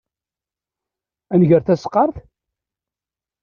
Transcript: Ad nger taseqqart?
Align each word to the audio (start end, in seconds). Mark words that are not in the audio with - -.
Ad 1.33 1.39
nger 1.39 1.61
taseqqart? 1.63 2.15